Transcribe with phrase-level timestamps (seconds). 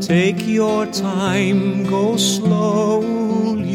[0.00, 3.66] take your time, go slowly.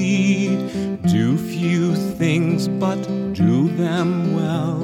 [1.07, 3.01] Do few things, but
[3.33, 4.81] do them well.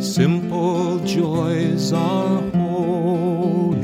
[0.00, 3.78] Simple joys are holy.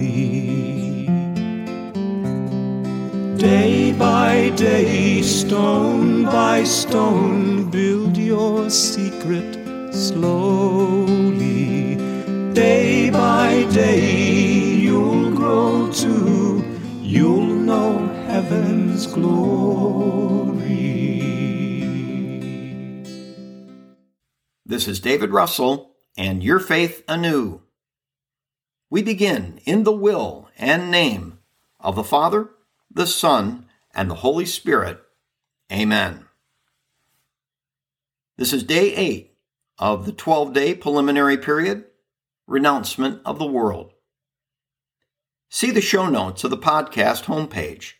[3.38, 9.58] Day by day, stone by stone, build your secret
[9.92, 11.23] slowly.
[18.54, 19.64] Heaven's glory.
[24.64, 27.62] This is David Russell and Your Faith Anew.
[28.90, 31.40] We begin in the will and name
[31.80, 32.50] of the Father,
[32.88, 35.00] the Son, and the Holy Spirit.
[35.72, 36.26] Amen.
[38.36, 39.36] This is day eight
[39.78, 41.86] of the 12 day preliminary period,
[42.46, 43.94] renouncement of the world.
[45.48, 47.94] See the show notes of the podcast homepage.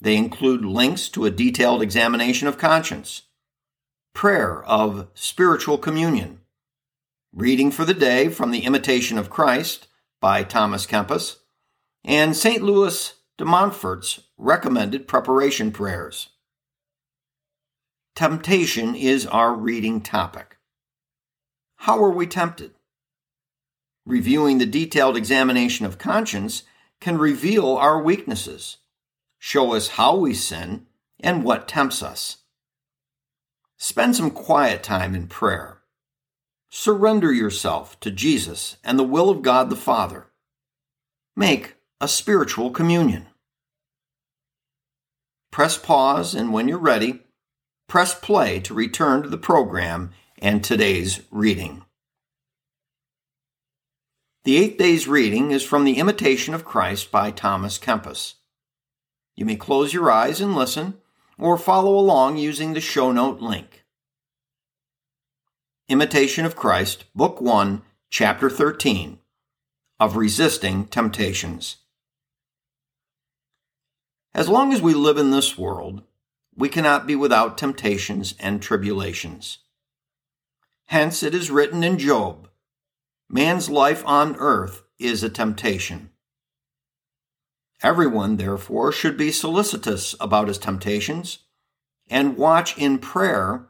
[0.00, 3.22] They include links to a detailed examination of conscience,
[4.14, 6.40] prayer of spiritual communion,
[7.32, 9.88] reading for the day from The Imitation of Christ
[10.20, 11.36] by Thomas Kempis,
[12.02, 12.62] and St.
[12.62, 16.30] Louis de Montfort's recommended preparation prayers.
[18.16, 20.56] Temptation is our reading topic.
[21.76, 22.72] How are we tempted?
[24.04, 26.64] Reviewing the detailed examination of conscience
[27.00, 28.78] can reveal our weaknesses,
[29.40, 30.86] show us how we sin,
[31.18, 32.36] and what tempts us.
[33.76, 35.78] Spend some quiet time in prayer.
[36.68, 40.26] Surrender yourself to Jesus and the will of God the Father.
[41.34, 43.26] Make a spiritual communion.
[45.50, 47.20] Press pause, and when you're ready,
[47.88, 51.84] press play to return to the program and today's reading.
[54.44, 58.34] The eighth day's reading is from The Imitation of Christ by Thomas Kempis.
[59.40, 60.98] You may close your eyes and listen,
[61.38, 63.86] or follow along using the show note link.
[65.88, 67.80] Imitation of Christ, Book 1,
[68.10, 69.18] Chapter 13
[69.98, 71.78] of Resisting Temptations.
[74.34, 76.02] As long as we live in this world,
[76.54, 79.56] we cannot be without temptations and tribulations.
[80.88, 82.46] Hence it is written in Job
[83.30, 86.10] Man's life on earth is a temptation.
[87.82, 91.38] Everyone, therefore, should be solicitous about his temptations
[92.08, 93.68] and watch in prayer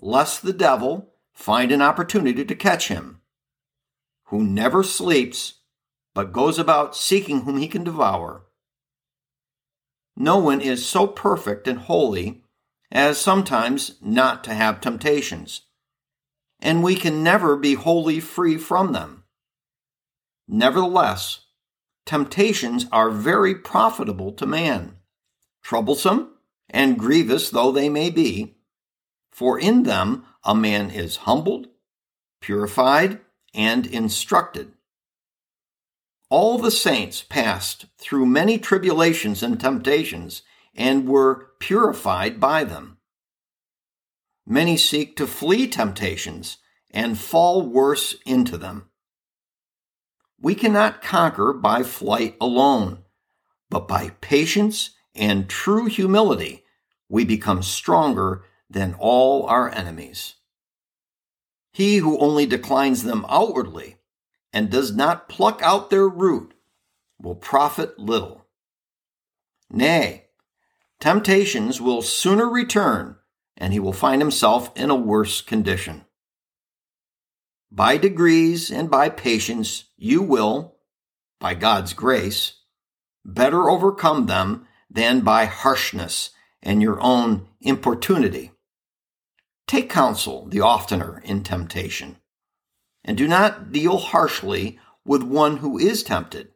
[0.00, 3.20] lest the devil find an opportunity to catch him,
[4.26, 5.60] who never sleeps
[6.14, 8.44] but goes about seeking whom he can devour.
[10.16, 12.42] No one is so perfect and holy
[12.90, 15.62] as sometimes not to have temptations,
[16.60, 19.24] and we can never be wholly free from them.
[20.46, 21.41] Nevertheless,
[22.06, 24.96] temptations are very profitable to man,
[25.62, 26.34] troublesome
[26.68, 28.56] and grievous though they may be,
[29.30, 31.68] for in them a man is humbled,
[32.40, 33.20] purified,
[33.54, 34.72] and instructed.
[36.30, 40.42] All the saints passed through many tribulations and temptations
[40.74, 42.96] and were purified by them.
[44.46, 46.56] Many seek to flee temptations
[46.90, 48.88] and fall worse into them.
[50.42, 53.04] We cannot conquer by flight alone,
[53.70, 56.64] but by patience and true humility,
[57.08, 60.34] we become stronger than all our enemies.
[61.72, 63.98] He who only declines them outwardly
[64.52, 66.54] and does not pluck out their root
[67.20, 68.44] will profit little.
[69.70, 70.26] Nay,
[70.98, 73.16] temptations will sooner return,
[73.56, 76.04] and he will find himself in a worse condition.
[77.74, 80.76] By degrees and by patience, you will,
[81.40, 82.60] by God's grace,
[83.24, 86.30] better overcome them than by harshness
[86.62, 88.50] and your own importunity.
[89.66, 92.18] Take counsel the oftener in temptation
[93.04, 96.48] and do not deal harshly with one who is tempted,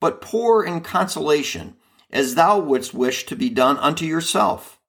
[0.00, 1.76] but pour in consolation
[2.10, 4.80] as thou wouldst wish to be done unto yourself.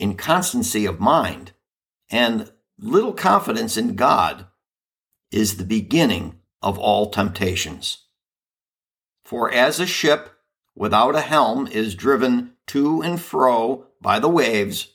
[0.00, 1.52] In constancy of mind
[2.10, 4.46] and little confidence in God
[5.30, 8.04] is the beginning of all temptations.
[9.24, 10.30] For as a ship
[10.74, 14.94] without a helm is driven to and fro by the waves,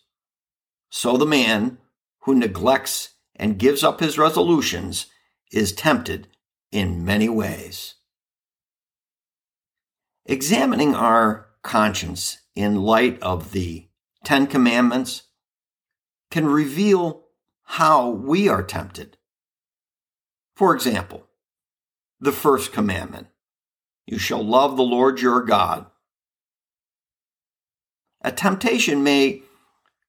[0.90, 1.78] so the man
[2.22, 5.08] who neglects and gives up his resolutions
[5.52, 6.28] is tempted
[6.72, 7.96] in many ways.
[10.26, 13.88] Examining our conscience in light of the
[14.24, 15.24] Ten Commandments
[16.30, 17.24] can reveal
[17.74, 19.16] how we are tempted.
[20.56, 21.27] For example,
[22.19, 23.27] the first commandment
[24.07, 25.86] you shall love the Lord your God.
[28.24, 29.44] A temptation may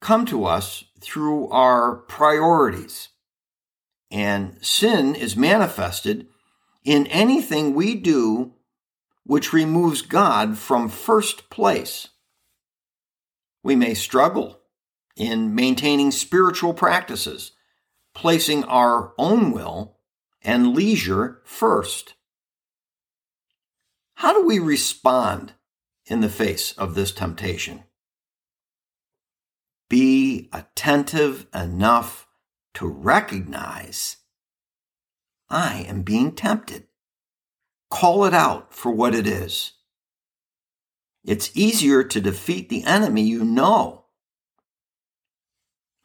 [0.01, 3.11] come to us through our priorities,
[4.11, 6.29] and sin is manifested
[6.83, 8.55] in anything we do
[9.25, 12.09] which removes God from first place.
[13.63, 14.60] We may struggle
[15.17, 17.53] in maintaining spiritual practices,
[18.15, 19.99] placing our own will
[20.43, 22.15] and leisure first.
[24.15, 25.55] How do we respond
[26.07, 27.85] in the face of this temptation?
[29.89, 32.27] Be attentive enough
[32.75, 34.19] to recognize
[35.49, 36.87] I am being tempted.
[37.91, 39.73] Call it out for what it is.
[41.25, 44.00] It's easier to defeat the enemy you know.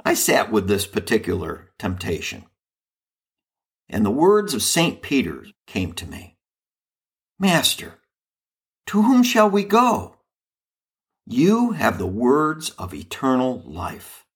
[0.07, 2.45] I sat with this particular temptation,
[3.89, 5.01] and the words of St.
[5.01, 6.37] Peter came to me
[7.39, 7.95] Master,
[8.85, 10.17] to whom shall we go?
[11.25, 14.27] You have the words of eternal life.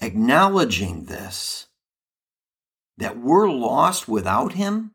[0.00, 1.66] Acknowledging this,
[2.96, 4.92] that we're lost without Him,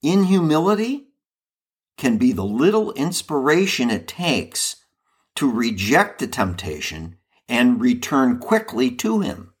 [0.00, 1.08] in humility,
[1.98, 4.76] can be the little inspiration it takes
[5.34, 7.18] to reject the temptation
[7.48, 9.52] and return quickly to Him.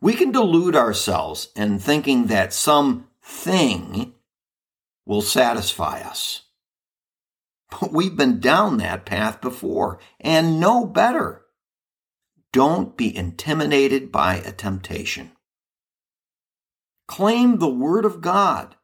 [0.00, 4.14] We can delude ourselves in thinking that some thing
[5.06, 6.42] will satisfy us.
[7.70, 11.44] But we've been down that path before and know better.
[12.52, 15.32] Don't be intimidated by a temptation.
[17.06, 18.76] Claim the Word of God.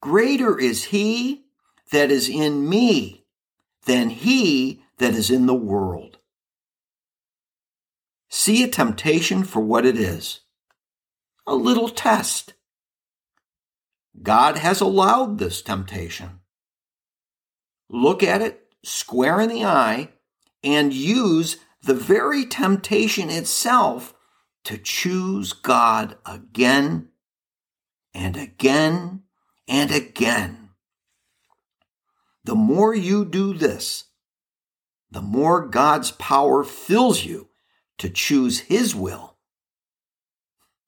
[0.00, 1.46] Greater is He
[1.90, 3.26] that is in me
[3.84, 6.15] than he that is in the world.
[8.38, 10.40] See a temptation for what it is
[11.46, 12.52] a little test.
[14.22, 16.40] God has allowed this temptation.
[17.88, 20.10] Look at it square in the eye
[20.62, 24.12] and use the very temptation itself
[24.64, 27.08] to choose God again
[28.12, 29.22] and again
[29.66, 30.68] and again.
[32.44, 34.04] The more you do this,
[35.10, 37.48] the more God's power fills you
[37.98, 39.36] to choose His will.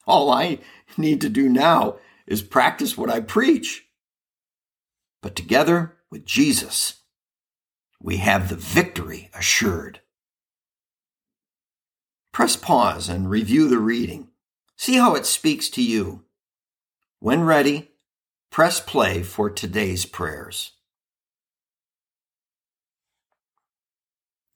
[0.07, 0.59] All I
[0.97, 1.97] need to do now
[2.27, 3.87] is practice what I preach.
[5.23, 7.03] But together with Jesus,
[8.01, 10.01] we have the victory assured.
[12.33, 14.29] Press pause and review the reading.
[14.77, 16.25] See how it speaks to you.
[17.19, 17.91] When ready,
[18.51, 20.73] press play for today's prayers.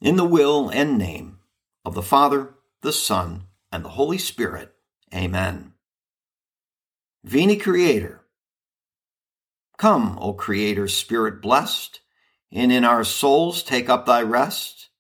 [0.01, 1.39] In the will and name
[1.85, 4.75] of the Father, the Son, and the Holy Spirit.
[5.15, 5.73] Amen.
[7.25, 8.21] Veni Creator.
[9.79, 12.01] Come, O Creator Spirit blessed,
[12.53, 14.91] and in our souls take up thy rest.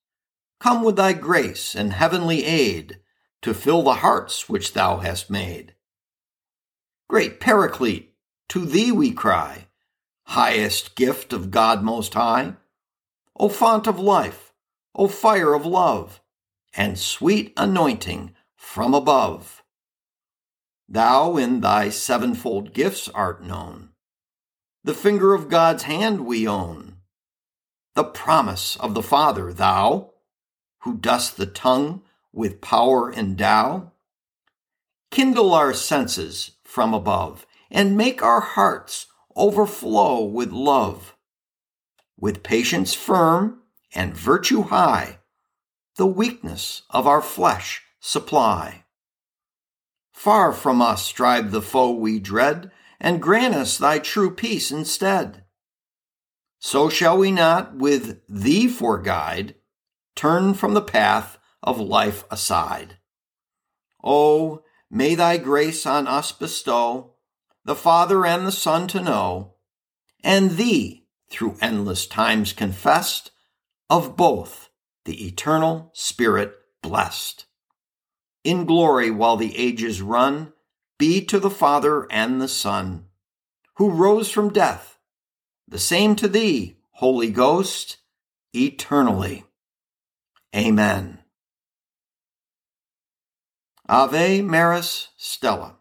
[0.59, 3.00] Come with thy grace and heavenly aid
[3.42, 5.75] to fill the hearts which thou hast made.
[7.09, 8.14] Great Paraclete,
[8.49, 9.66] to thee we cry,
[10.25, 12.54] highest gift of God Most High.
[13.38, 14.52] O font of life,
[14.95, 16.22] O fire of love,
[16.75, 19.62] and sweet anointing from above.
[20.88, 23.91] Thou in thy sevenfold gifts art known.
[24.85, 26.97] The finger of God's hand we own.
[27.95, 30.12] The promise of the Father, thou,
[30.81, 32.02] who dost the tongue
[32.33, 33.93] with power endow.
[35.11, 41.14] Kindle our senses from above, and make our hearts overflow with love.
[42.19, 43.61] With patience firm,
[43.95, 45.19] and virtue high,
[45.96, 48.84] the weakness of our flesh supply.
[50.12, 52.70] Far from us drive the foe we dread,
[53.00, 55.44] and grant us thy true peace instead.
[56.61, 59.56] So shall we not, with thee for guide,
[60.14, 62.99] turn from the path of life aside.
[64.02, 67.14] Oh, may thy grace on us bestow,
[67.64, 69.54] the Father and the Son to know,
[70.22, 73.32] and thee, through endless times confessed,
[73.90, 74.68] of both
[75.04, 77.47] the eternal Spirit blessed.
[78.44, 80.52] In glory while the ages run,
[80.99, 83.06] be to the Father and the Son,
[83.76, 84.92] who rose from death
[85.73, 87.97] the same to thee, Holy Ghost,
[88.52, 89.44] eternally.
[90.54, 91.21] Amen.
[93.88, 95.76] Ave Maris Stella.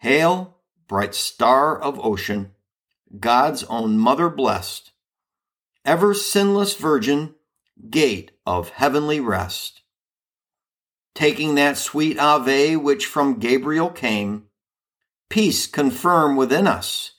[0.00, 2.52] Hail, bright star of ocean,
[3.18, 4.92] God's own mother blessed,
[5.88, 7.34] ever sinless virgin,
[7.88, 9.80] gate of heavenly rest.
[11.14, 14.44] Taking that sweet Ave which from Gabriel came,
[15.30, 17.12] peace confirm within us,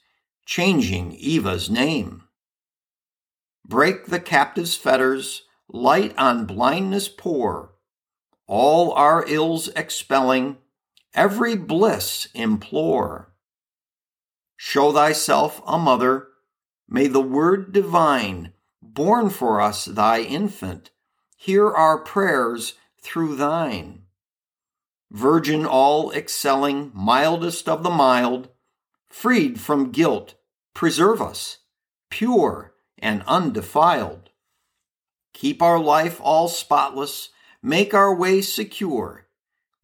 [0.46, 2.22] changing Eva's name.
[3.66, 7.72] Break the captive's fetters, light on blindness pour,
[8.46, 10.58] all our ills expelling,
[11.12, 13.34] every bliss implore.
[14.56, 16.28] Show thyself a mother,
[16.88, 20.90] may the word divine, born for us thy infant,
[21.36, 24.02] hear our prayers through thine.
[25.10, 28.48] Virgin all excelling, mildest of the mild,
[29.08, 30.34] freed from guilt,
[30.74, 31.58] preserve us,
[32.10, 34.30] pure and undefiled.
[35.32, 37.30] Keep our life all spotless,
[37.62, 39.26] make our way secure,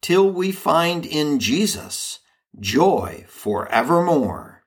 [0.01, 2.19] till we find in Jesus
[2.59, 4.63] joy forevermore.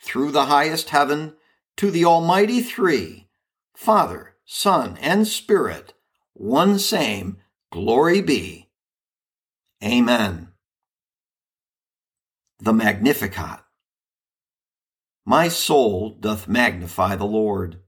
[0.00, 1.34] Through the highest heaven,
[1.76, 3.28] to the Almighty Three,
[3.74, 5.94] Father, Son, and Spirit,
[6.32, 7.38] one same,
[7.70, 8.70] glory be.
[9.82, 10.48] Amen.
[12.60, 13.60] The Magnificat.
[15.24, 17.80] My soul doth magnify the Lord,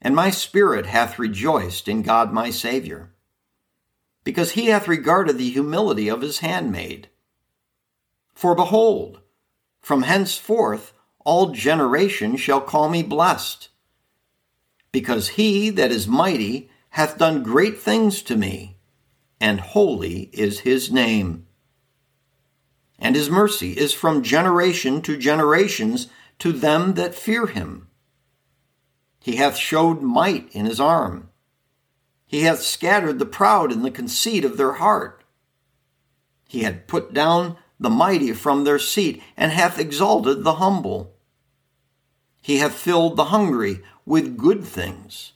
[0.00, 3.14] and my spirit hath rejoiced in God my Saviour,
[4.24, 7.08] because he hath regarded the humility of his handmaid.
[8.34, 9.20] For behold,
[9.80, 10.92] from henceforth
[11.28, 13.68] all generations shall call me blessed,
[14.92, 18.78] because he that is mighty hath done great things to me,
[19.38, 21.46] and holy is his name.
[22.98, 26.08] And his mercy is from generation to generations
[26.38, 27.88] to them that fear him.
[29.20, 31.28] He hath showed might in his arm.
[32.24, 35.24] He hath scattered the proud in the conceit of their heart.
[36.48, 41.16] He hath put down the mighty from their seat, and hath exalted the humble.
[42.40, 45.32] He hath filled the hungry with good things,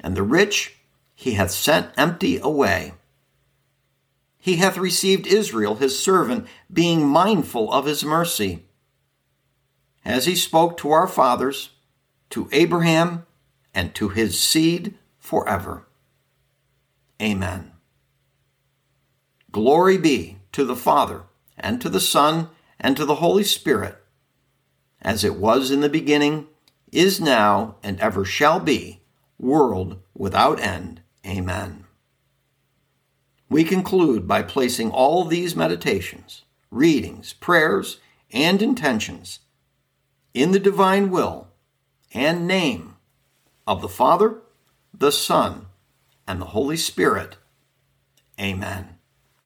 [0.00, 0.76] and the rich
[1.14, 2.94] he hath sent empty away.
[4.38, 8.64] He hath received Israel his servant, being mindful of his mercy
[10.04, 11.70] as he spoke to our fathers,
[12.30, 13.26] to Abraham,
[13.72, 15.86] and to his seed forever.
[17.20, 17.72] Amen.
[19.50, 21.22] Glory be to the Father,
[21.56, 24.03] and to the Son, and to the Holy Spirit,
[25.04, 26.48] as it was in the beginning,
[26.90, 29.02] is now, and ever shall be,
[29.38, 31.02] world without end.
[31.26, 31.84] Amen.
[33.48, 38.00] We conclude by placing all these meditations, readings, prayers,
[38.32, 39.40] and intentions
[40.32, 41.48] in the divine will
[42.12, 42.96] and name
[43.66, 44.40] of the Father,
[44.92, 45.66] the Son,
[46.26, 47.36] and the Holy Spirit.
[48.40, 48.93] Amen.